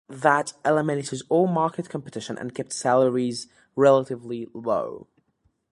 [0.09, 5.05] That eliminated all market competition and kept salaries relatively low.